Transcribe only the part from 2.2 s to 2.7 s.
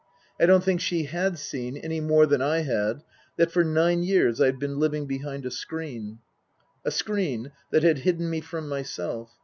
than I